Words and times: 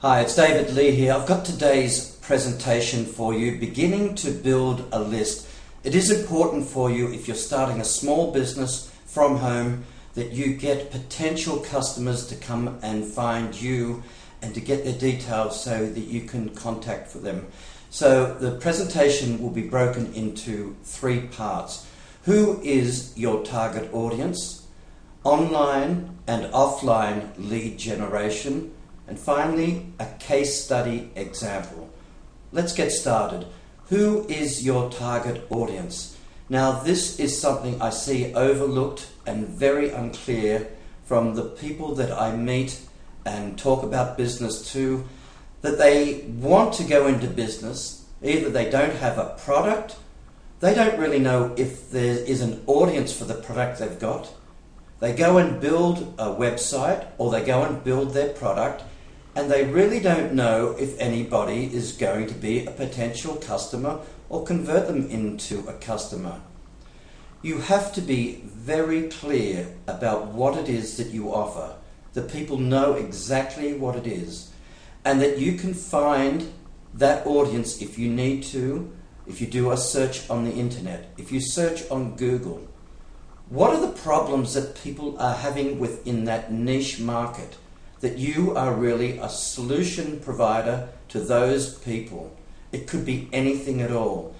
Hi, 0.00 0.20
it's 0.20 0.36
David 0.36 0.72
Lee 0.74 0.92
here. 0.92 1.12
I've 1.12 1.26
got 1.26 1.44
today's 1.44 2.12
presentation 2.18 3.04
for 3.04 3.34
you, 3.34 3.58
beginning 3.58 4.14
to 4.14 4.30
build 4.30 4.86
a 4.92 5.00
list. 5.00 5.48
It 5.82 5.92
is 5.96 6.12
important 6.12 6.68
for 6.68 6.88
you 6.88 7.12
if 7.12 7.26
you're 7.26 7.36
starting 7.36 7.80
a 7.80 7.84
small 7.84 8.30
business 8.30 8.94
from 9.06 9.38
home 9.38 9.86
that 10.14 10.30
you 10.30 10.54
get 10.54 10.92
potential 10.92 11.56
customers 11.58 12.28
to 12.28 12.36
come 12.36 12.78
and 12.80 13.04
find 13.06 13.60
you 13.60 14.04
and 14.40 14.54
to 14.54 14.60
get 14.60 14.84
their 14.84 14.96
details 14.96 15.60
so 15.60 15.86
that 15.86 16.04
you 16.04 16.20
can 16.20 16.50
contact 16.50 17.08
for 17.10 17.18
them. 17.18 17.48
So 17.90 18.34
the 18.34 18.52
presentation 18.52 19.42
will 19.42 19.50
be 19.50 19.66
broken 19.66 20.14
into 20.14 20.76
three 20.84 21.22
parts. 21.22 21.88
Who 22.22 22.60
is 22.62 23.18
your 23.18 23.44
target 23.44 23.92
audience? 23.92 24.64
Online 25.24 26.16
and 26.28 26.44
offline 26.52 27.32
lead 27.36 27.80
generation 27.80 28.74
and 29.08 29.18
finally, 29.18 29.86
a 29.98 30.06
case 30.18 30.62
study 30.62 31.10
example. 31.16 31.88
Let's 32.52 32.74
get 32.74 32.92
started. 32.92 33.46
Who 33.86 34.26
is 34.28 34.64
your 34.64 34.90
target 34.90 35.46
audience? 35.50 36.16
Now, 36.50 36.80
this 36.80 37.18
is 37.18 37.38
something 37.38 37.80
I 37.80 37.88
see 37.90 38.34
overlooked 38.34 39.08
and 39.26 39.48
very 39.48 39.90
unclear 39.90 40.68
from 41.04 41.34
the 41.34 41.44
people 41.44 41.94
that 41.94 42.12
I 42.12 42.36
meet 42.36 42.80
and 43.24 43.58
talk 43.58 43.82
about 43.82 44.18
business 44.18 44.72
to 44.72 45.06
that 45.62 45.78
they 45.78 46.24
want 46.38 46.74
to 46.74 46.84
go 46.84 47.06
into 47.06 47.28
business. 47.28 48.04
Either 48.22 48.50
they 48.50 48.70
don't 48.70 48.94
have 48.96 49.16
a 49.16 49.36
product, 49.42 49.96
they 50.60 50.74
don't 50.74 50.98
really 50.98 51.18
know 51.18 51.54
if 51.56 51.90
there 51.90 52.18
is 52.18 52.42
an 52.42 52.62
audience 52.66 53.16
for 53.16 53.24
the 53.24 53.34
product 53.34 53.78
they've 53.78 53.98
got. 53.98 54.32
They 55.00 55.14
go 55.14 55.38
and 55.38 55.60
build 55.60 56.14
a 56.18 56.26
website 56.26 57.06
or 57.16 57.30
they 57.30 57.44
go 57.44 57.62
and 57.62 57.82
build 57.82 58.12
their 58.12 58.30
product 58.34 58.82
and 59.38 59.48
they 59.48 59.64
really 59.66 60.00
don't 60.00 60.32
know 60.32 60.74
if 60.80 60.98
anybody 60.98 61.72
is 61.72 61.92
going 61.92 62.26
to 62.26 62.34
be 62.34 62.66
a 62.66 62.72
potential 62.72 63.36
customer 63.36 64.00
or 64.28 64.42
convert 64.42 64.88
them 64.88 65.08
into 65.10 65.60
a 65.68 65.74
customer. 65.74 66.40
You 67.40 67.58
have 67.58 67.92
to 67.92 68.00
be 68.00 68.42
very 68.46 69.02
clear 69.08 69.68
about 69.86 70.26
what 70.26 70.58
it 70.58 70.68
is 70.68 70.96
that 70.96 71.14
you 71.14 71.32
offer, 71.32 71.76
that 72.14 72.32
people 72.32 72.56
know 72.56 72.94
exactly 72.94 73.74
what 73.74 73.94
it 73.94 74.08
is, 74.08 74.50
and 75.04 75.22
that 75.22 75.38
you 75.38 75.52
can 75.52 75.72
find 75.72 76.52
that 76.94 77.24
audience 77.24 77.80
if 77.80 77.96
you 77.96 78.10
need 78.10 78.42
to, 78.42 78.90
if 79.28 79.40
you 79.40 79.46
do 79.46 79.70
a 79.70 79.76
search 79.76 80.28
on 80.28 80.46
the 80.46 80.52
internet, 80.52 81.10
if 81.16 81.30
you 81.30 81.40
search 81.40 81.88
on 81.92 82.16
Google. 82.16 82.66
What 83.50 83.70
are 83.70 83.80
the 83.80 83.92
problems 84.02 84.54
that 84.54 84.82
people 84.82 85.16
are 85.20 85.36
having 85.36 85.78
within 85.78 86.24
that 86.24 86.52
niche 86.52 86.98
market? 86.98 87.56
That 88.00 88.18
you 88.18 88.54
are 88.56 88.72
really 88.72 89.18
a 89.18 89.28
solution 89.28 90.20
provider 90.20 90.88
to 91.08 91.20
those 91.20 91.74
people. 91.78 92.36
It 92.72 92.86
could 92.86 93.04
be 93.04 93.28
anything 93.32 93.80
at 93.80 93.92
all. 93.92 94.34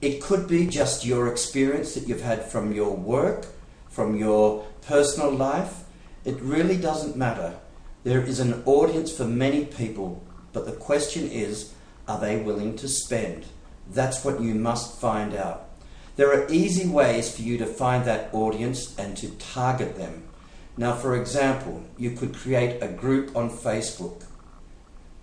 It 0.00 0.22
could 0.22 0.46
be 0.46 0.66
just 0.66 1.04
your 1.04 1.28
experience 1.28 1.94
that 1.94 2.08
you've 2.08 2.22
had 2.22 2.44
from 2.44 2.72
your 2.72 2.94
work, 2.94 3.46
from 3.88 4.16
your 4.16 4.64
personal 4.86 5.30
life. 5.30 5.84
It 6.24 6.40
really 6.40 6.76
doesn't 6.76 7.16
matter. 7.16 7.58
There 8.04 8.22
is 8.22 8.40
an 8.40 8.62
audience 8.64 9.14
for 9.14 9.24
many 9.24 9.64
people, 9.66 10.22
but 10.52 10.66
the 10.66 10.72
question 10.72 11.28
is 11.30 11.72
are 12.08 12.18
they 12.18 12.36
willing 12.40 12.76
to 12.76 12.88
spend? 12.88 13.46
That's 13.90 14.24
what 14.24 14.40
you 14.40 14.54
must 14.54 15.00
find 15.00 15.34
out. 15.34 15.68
There 16.16 16.32
are 16.32 16.50
easy 16.50 16.88
ways 16.88 17.34
for 17.34 17.42
you 17.42 17.58
to 17.58 17.66
find 17.66 18.04
that 18.04 18.32
audience 18.32 18.98
and 18.98 19.16
to 19.18 19.30
target 19.36 19.96
them. 19.96 20.24
Now, 20.76 20.94
for 20.94 21.16
example, 21.16 21.82
you 21.98 22.12
could 22.12 22.34
create 22.34 22.82
a 22.82 22.88
group 22.88 23.36
on 23.36 23.50
Facebook 23.50 24.24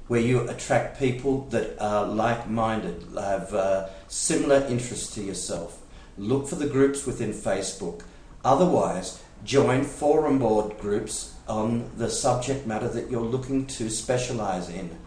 where 0.08 0.22
you 0.22 0.48
attract 0.50 1.00
people 1.00 1.48
that 1.50 1.80
are 1.82 2.06
like 2.06 2.50
minded, 2.50 3.04
have 3.16 3.54
uh, 3.54 3.88
similar 4.08 4.66
interests 4.68 5.14
to 5.16 5.22
yourself. 5.22 5.82
Look 6.18 6.48
for 6.48 6.56
the 6.56 6.68
groups 6.68 7.06
within 7.06 7.34
Facebook. 7.34 8.04
Otherwise, 8.44 9.22
join 9.44 9.84
forum 9.84 10.40
board 10.40 10.78
groups 10.80 11.36
on 11.48 11.92
the 11.98 12.10
subject 12.10 12.66
matter 12.66 12.88
that 12.88 13.10
you're 13.10 13.22
looking 13.22 13.66
to 13.66 13.90
specialize 13.90 14.70
in. 14.70 14.98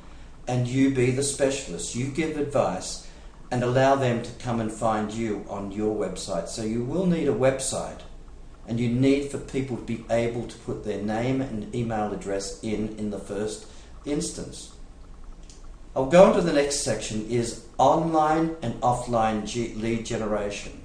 And 0.47 0.67
you 0.67 0.95
be 0.95 1.11
the 1.11 1.23
specialist. 1.23 1.95
You 1.95 2.07
give 2.07 2.37
advice 2.37 3.09
and 3.51 3.63
allow 3.63 3.97
them 3.97 4.23
to 4.23 4.31
come 4.33 4.61
and 4.61 4.71
find 4.71 5.13
you 5.13 5.45
on 5.49 5.73
your 5.73 5.95
website. 5.95 6.49
So 6.49 6.63
you 6.63 6.85
will 6.85 7.07
need 7.07 7.29
a 7.29 7.33
website 7.33 8.01
and 8.71 8.79
you 8.79 8.89
need 8.89 9.29
for 9.29 9.39
people 9.39 9.77
to 9.77 9.83
be 9.83 10.05
able 10.09 10.47
to 10.47 10.57
put 10.59 10.85
their 10.85 11.03
name 11.03 11.43
and 11.43 11.75
email 11.75 12.13
address 12.13 12.63
in 12.63 12.97
in 12.99 13.11
the 13.11 13.19
first 13.19 13.67
instance. 14.05 14.73
I'll 15.97 16.07
go 16.07 16.27
on 16.27 16.37
to 16.37 16.41
the 16.41 16.53
next 16.53 16.77
section 16.77 17.29
is 17.29 17.65
online 17.79 18.55
and 18.63 18.81
offline 18.81 19.43
lead 19.83 20.07
generation. 20.07 20.85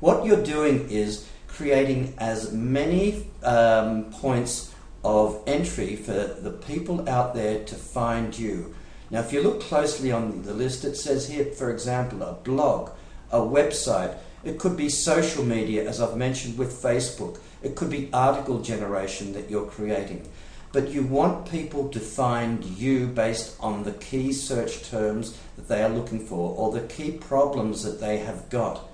What 0.00 0.24
you're 0.24 0.42
doing 0.42 0.88
is 0.88 1.28
creating 1.46 2.14
as 2.16 2.52
many 2.52 3.28
um, 3.42 4.10
points 4.12 4.74
of 5.04 5.42
entry 5.46 5.94
for 5.94 6.12
the 6.40 6.50
people 6.50 7.06
out 7.06 7.34
there 7.34 7.64
to 7.64 7.74
find 7.74 8.36
you. 8.36 8.74
Now, 9.10 9.20
if 9.20 9.30
you 9.30 9.42
look 9.42 9.60
closely 9.60 10.10
on 10.10 10.42
the 10.42 10.54
list, 10.54 10.86
it 10.86 10.96
says 10.96 11.28
here, 11.28 11.44
for 11.44 11.70
example, 11.70 12.22
a 12.22 12.32
blog, 12.32 12.92
a 13.30 13.38
website, 13.38 14.16
it 14.44 14.58
could 14.58 14.76
be 14.76 14.88
social 14.88 15.44
media, 15.44 15.88
as 15.88 16.00
I've 16.00 16.16
mentioned 16.16 16.56
with 16.56 16.80
Facebook. 16.80 17.40
It 17.62 17.74
could 17.74 17.90
be 17.90 18.08
article 18.12 18.60
generation 18.60 19.32
that 19.32 19.50
you're 19.50 19.66
creating. 19.66 20.28
But 20.72 20.90
you 20.90 21.02
want 21.02 21.50
people 21.50 21.88
to 21.88 21.98
find 21.98 22.64
you 22.64 23.06
based 23.06 23.56
on 23.60 23.82
the 23.82 23.92
key 23.92 24.32
search 24.32 24.88
terms 24.88 25.36
that 25.56 25.68
they 25.68 25.82
are 25.82 25.88
looking 25.88 26.24
for 26.24 26.54
or 26.56 26.70
the 26.70 26.86
key 26.86 27.12
problems 27.12 27.82
that 27.82 28.00
they 28.00 28.18
have 28.18 28.48
got. 28.50 28.88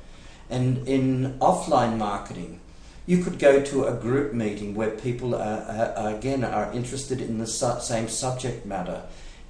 And 0.49 0.87
in 0.89 1.39
offline 1.41 1.99
marketing, 1.99 2.61
you 3.05 3.23
could 3.23 3.39
go 3.39 3.61
to 3.63 3.85
a 3.85 3.95
group 3.95 4.33
meeting 4.33 4.75
where 4.75 4.91
people 4.91 5.35
are, 5.35 5.95
are, 5.97 6.15
again 6.15 6.45
are 6.45 6.73
interested 6.73 7.21
in 7.21 7.39
the 7.39 7.47
same 7.47 8.09
subject 8.09 8.65
matter. 8.65 9.03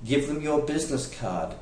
Give 0.04 0.26
them 0.26 0.40
your 0.40 0.62
business 0.62 1.06
card. 1.06 1.54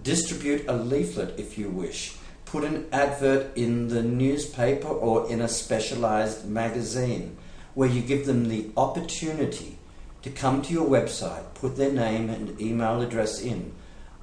Distribute 0.00 0.68
a 0.68 0.74
leaflet 0.74 1.38
if 1.38 1.56
you 1.58 1.68
wish 1.70 2.17
put 2.50 2.64
an 2.64 2.86
advert 2.92 3.54
in 3.56 3.88
the 3.88 4.02
newspaper 4.02 4.88
or 4.88 5.30
in 5.30 5.42
a 5.42 5.48
specialized 5.48 6.48
magazine 6.48 7.36
where 7.74 7.88
you 7.88 8.00
give 8.00 8.24
them 8.24 8.48
the 8.48 8.70
opportunity 8.74 9.78
to 10.22 10.30
come 10.30 10.62
to 10.62 10.72
your 10.72 10.88
website, 10.88 11.44
put 11.52 11.76
their 11.76 11.92
name 11.92 12.30
and 12.30 12.58
email 12.58 13.02
address 13.02 13.42
in, 13.42 13.72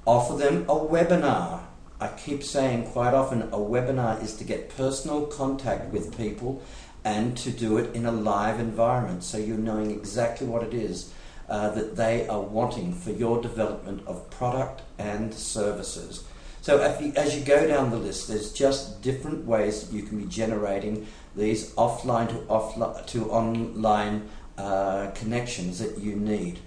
offer 0.04 0.36
them 0.36 0.62
a 0.64 0.74
webinar. 0.74 1.60
I 2.00 2.08
keep 2.08 2.42
saying 2.42 2.90
quite 2.90 3.14
often 3.14 3.42
a 3.42 3.58
webinar 3.58 4.20
is 4.20 4.34
to 4.38 4.44
get 4.44 4.76
personal 4.76 5.26
contact 5.26 5.92
with 5.92 6.16
people 6.16 6.62
and 7.04 7.36
to 7.38 7.52
do 7.52 7.78
it 7.78 7.94
in 7.94 8.06
a 8.06 8.12
live 8.12 8.58
environment 8.58 9.22
so 9.22 9.38
you're 9.38 9.56
knowing 9.56 9.92
exactly 9.92 10.48
what 10.48 10.64
it 10.64 10.74
is 10.74 11.12
uh, 11.48 11.70
that 11.70 11.94
they 11.94 12.26
are 12.26 12.40
wanting 12.40 12.92
for 12.92 13.12
your 13.12 13.40
development 13.40 14.02
of 14.08 14.28
product 14.30 14.82
and 14.98 15.32
services. 15.32 16.24
So 16.66 16.80
as 16.80 17.38
you 17.38 17.44
go 17.44 17.64
down 17.68 17.90
the 17.90 17.96
list, 17.96 18.26
there's 18.26 18.52
just 18.52 19.00
different 19.00 19.46
ways 19.46 19.86
that 19.86 19.94
you 19.94 20.02
can 20.02 20.18
be 20.18 20.24
generating 20.24 21.06
these 21.36 21.72
offline 21.74 22.28
to 22.30 22.34
offline 22.52 23.06
to 23.06 23.30
online 23.30 24.28
uh, 24.58 25.12
connections 25.14 25.78
that 25.78 25.98
you 25.98 26.16
need. 26.16 26.58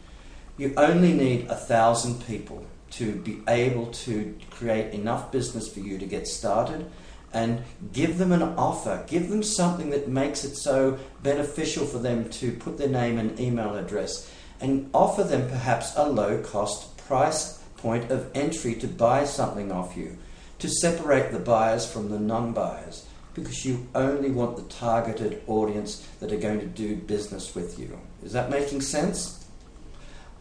You 0.55 0.73
only 0.77 1.11
need 1.11 1.47
a 1.47 1.55
thousand 1.55 2.25
people 2.25 2.65
to 2.91 3.13
be 3.13 3.41
able 3.49 3.87
to 3.87 4.37
create 4.49 4.93
enough 4.93 5.33
business 5.33 5.67
for 5.67 5.81
you 5.81 5.97
to 5.97 6.05
get 6.05 6.29
started 6.29 6.89
and 7.33 7.61
give 7.91 8.19
them 8.19 8.31
an 8.31 8.41
offer. 8.41 9.03
Give 9.05 9.27
them 9.27 9.43
something 9.43 9.89
that 9.89 10.07
makes 10.07 10.45
it 10.45 10.55
so 10.55 10.97
beneficial 11.23 11.85
for 11.85 11.99
them 11.99 12.29
to 12.39 12.53
put 12.53 12.77
their 12.77 12.87
name 12.87 13.17
and 13.17 13.37
email 13.37 13.75
address 13.75 14.31
and 14.61 14.89
offer 14.93 15.25
them 15.25 15.49
perhaps 15.49 15.91
a 15.97 16.07
low 16.07 16.41
cost 16.41 16.95
price 16.95 17.58
point 17.81 18.11
of 18.11 18.29
entry 18.35 18.75
to 18.75 18.87
buy 18.87 19.25
something 19.25 19.71
off 19.71 19.95
you, 19.95 20.17
to 20.59 20.69
separate 20.69 21.31
the 21.31 21.39
buyers 21.39 21.89
from 21.89 22.09
the 22.09 22.19
non 22.19 22.53
buyers, 22.53 23.05
because 23.33 23.65
you 23.65 23.87
only 23.95 24.31
want 24.31 24.57
the 24.57 24.63
targeted 24.63 25.41
audience 25.47 26.07
that 26.19 26.31
are 26.31 26.37
going 26.37 26.59
to 26.59 26.65
do 26.65 26.95
business 26.95 27.55
with 27.55 27.79
you. 27.79 27.99
Is 28.23 28.33
that 28.33 28.49
making 28.49 28.81
sense? 28.81 29.45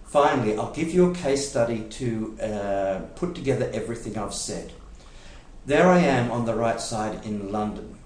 Finally, 0.06 0.56
I'll 0.56 0.72
give 0.72 0.90
you 0.90 1.10
a 1.10 1.14
case 1.14 1.48
study 1.48 1.82
to 1.82 2.38
uh, 2.40 3.00
put 3.14 3.34
together 3.34 3.70
everything 3.74 4.16
I've 4.16 4.34
said. 4.34 4.72
There 5.66 5.88
I 5.88 5.98
am 5.98 6.30
on 6.30 6.46
the 6.46 6.54
right 6.54 6.80
side 6.80 7.26
in 7.26 7.52
London. 7.52 7.98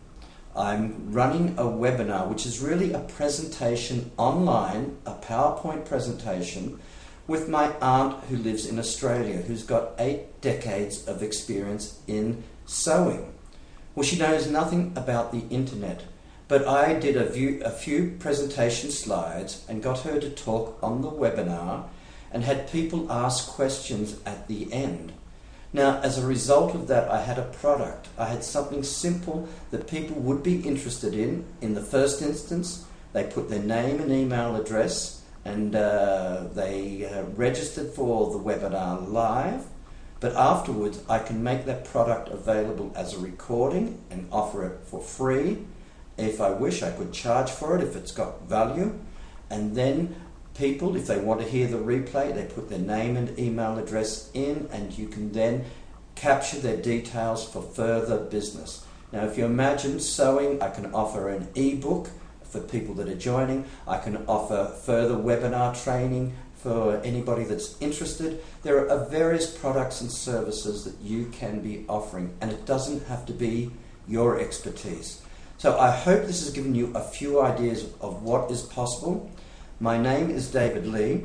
I'm 0.55 1.13
running 1.13 1.51
a 1.51 1.63
webinar, 1.63 2.29
which 2.29 2.45
is 2.45 2.61
really 2.61 2.93
a 2.93 2.99
presentation 2.99 4.11
online, 4.17 4.99
a 5.07 5.15
PowerPoint 5.15 5.87
presentation 5.87 6.81
with 7.27 7.49
my 7.49 7.73
aunt 7.81 8.25
who 8.25 8.37
lives 8.37 8.67
in 8.67 8.79
Australia, 8.79 9.39
who's 9.39 9.63
got 9.63 9.93
eight 9.99 10.41
decades 10.41 11.07
of 11.07 11.23
experience 11.23 12.01
in 12.07 12.43
sewing. 12.67 13.33
Well, 13.95 14.05
she 14.05 14.19
knows 14.19 14.51
nothing 14.51 14.93
about 14.97 15.33
the 15.33 15.45
internet, 15.55 16.05
but 16.49 16.67
I 16.67 16.95
did 16.95 17.17
a, 17.17 17.29
view, 17.29 17.63
a 17.65 17.71
few 17.71 18.17
presentation 18.19 18.91
slides 18.91 19.65
and 19.69 19.83
got 19.83 20.01
her 20.01 20.19
to 20.19 20.31
talk 20.31 20.79
on 20.83 21.03
the 21.03 21.11
webinar. 21.11 21.85
and 22.33 22.45
had 22.45 22.71
people 22.71 23.13
ask 23.13 23.49
questions 23.49 24.17
at 24.25 24.49
the 24.49 24.73
end. 24.73 25.13
Now, 25.73 26.01
as 26.01 26.19
a 26.19 26.27
result 26.27 26.75
of 26.75 26.89
that, 26.89 27.11
I 27.11 27.23
had 27.23 27.39
a 27.39 27.45
product. 27.45 28.09
I 28.19 28.27
had 28.27 28.45
something 28.45 28.83
simple 28.83 29.49
that 29.71 29.87
people 29.87 30.17
would 30.17 30.43
be 30.43 30.61
interested 30.61 31.15
in. 31.15 31.45
In 31.61 31.75
the 31.75 31.83
first 31.83 32.21
instance, 32.21 32.85
they 33.13 33.25
put 33.25 33.49
their 33.49 33.63
name 33.63 34.01
and 34.01 34.11
email 34.11 34.57
address 34.57 35.22
and 35.45 35.75
uh, 35.75 36.45
they 36.55 37.05
uh, 37.05 37.25
registered 37.35 37.91
for 37.91 38.31
the 38.31 38.39
webinar 38.39 39.11
live. 39.11 39.67
But 40.21 40.37
afterwards, 40.37 41.01
I 41.09 41.19
can 41.19 41.43
make 41.43 41.65
that 41.67 41.85
product 41.85 42.29
available 42.29 42.93
as 42.95 43.15
a 43.15 43.19
recording 43.19 44.01
and 44.09 44.29
offer 44.31 44.65
it 44.65 44.81
for 44.85 45.01
free. 45.01 45.65
If 46.17 46.41
I 46.41 46.51
wish, 46.51 46.83
I 46.83 46.93
could 46.93 47.13
charge 47.13 47.51
for 47.51 47.77
it 47.77 47.83
if 47.83 47.97
it's 47.97 48.13
got 48.13 48.43
value. 48.49 48.99
And 49.51 49.75
then 49.75 50.15
people, 50.57 50.95
if 50.95 51.09
they 51.09 51.19
want 51.19 51.41
to 51.41 51.49
hear 51.49 51.67
the 51.67 51.79
replay, 51.79 52.33
they 52.33 52.45
put 52.45 52.69
their 52.69 52.79
name 52.79 53.17
and 53.17 53.37
email 53.37 53.79
address 53.79 54.31
in, 54.33 54.69
and 54.73 54.97
you 54.97 55.09
can 55.09 55.33
then 55.33 55.65
capture 56.15 56.59
their 56.59 56.77
details 56.77 57.49
for 57.49 57.61
further 57.61 58.19
business. 58.19 58.87
Now, 59.11 59.25
if 59.25 59.37
you 59.37 59.45
imagine 59.45 59.99
sewing, 59.99 60.63
I 60.63 60.71
can 60.71 60.95
offer 60.95 61.31
an 61.31 61.49
ebook 61.55 62.11
for 62.53 62.61
people 62.61 62.95
that 62.97 63.09
are 63.09 63.17
joining. 63.17 63.65
I 63.89 63.99
can 63.99 64.25
offer 64.29 64.67
further 64.85 65.15
webinar 65.15 65.83
training 65.83 66.35
for 66.55 67.01
anybody 67.03 67.45
that's 67.45 67.81
interested. 67.81 68.45
There 68.63 68.89
are 68.89 69.07
various 69.07 69.51
products 69.51 70.03
and 70.03 70.13
services 70.13 70.85
that 70.85 71.01
you 71.01 71.27
can 71.33 71.61
be 71.61 71.85
offering, 71.89 72.37
and 72.41 72.53
it 72.53 72.67
doesn't 72.67 73.09
have 73.09 73.27
to 73.27 73.33
be 73.33 73.73
your 74.07 74.39
expertise. 74.39 75.23
So, 75.59 75.79
I 75.79 75.91
hope 75.91 76.27
this 76.27 76.45
has 76.45 76.53
given 76.53 76.75
you 76.75 76.93
a 76.95 77.01
few 77.01 77.41
ideas 77.41 77.89
of 78.01 78.23
what 78.23 78.51
is 78.51 78.63
possible. 78.63 79.31
My 79.81 79.97
name 79.97 80.31
is 80.31 80.51
David 80.51 80.87
Lee. 80.87 81.25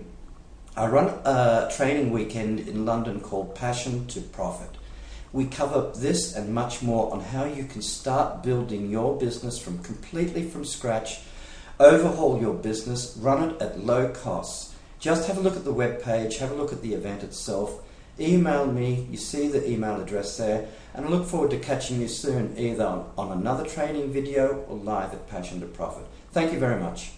I 0.75 0.87
run 0.87 1.07
a 1.25 1.69
training 1.75 2.11
weekend 2.11 2.59
in 2.59 2.85
London 2.85 3.19
called 3.19 3.55
Passion 3.55 4.07
to 4.07 4.21
Profit. 4.21 4.69
We 5.33 5.45
cover 5.45 5.91
this 5.95 6.35
and 6.35 6.53
much 6.53 6.81
more 6.81 7.11
on 7.11 7.19
how 7.19 7.45
you 7.45 7.65
can 7.65 7.81
start 7.81 8.43
building 8.43 8.89
your 8.89 9.17
business 9.17 9.59
from 9.59 9.83
completely 9.83 10.43
from 10.43 10.63
scratch, 10.63 11.19
overhaul 11.79 12.39
your 12.39 12.53
business, 12.55 13.15
run 13.19 13.49
it 13.49 13.61
at 13.61 13.83
low 13.83 14.09
costs. 14.09 14.75
Just 14.99 15.27
have 15.27 15.37
a 15.37 15.41
look 15.41 15.55
at 15.55 15.63
the 15.63 15.73
web 15.73 16.01
page, 16.01 16.37
have 16.37 16.51
a 16.51 16.55
look 16.55 16.71
at 16.71 16.81
the 16.81 16.93
event 16.93 17.23
itself, 17.23 17.83
email 18.19 18.65
me, 18.65 19.07
you 19.11 19.17
see 19.17 19.47
the 19.47 19.69
email 19.69 20.01
address 20.01 20.37
there, 20.37 20.67
and 20.93 21.05
I 21.05 21.09
look 21.09 21.27
forward 21.27 21.51
to 21.51 21.59
catching 21.59 22.01
you 22.01 22.07
soon 22.07 22.57
either 22.57 23.03
on 23.17 23.31
another 23.37 23.65
training 23.65 24.11
video 24.11 24.65
or 24.67 24.77
live 24.77 25.13
at 25.13 25.27
Passion 25.27 25.59
to 25.59 25.67
Profit. 25.67 26.05
Thank 26.31 26.51
you 26.51 26.59
very 26.59 26.81
much. 26.81 27.11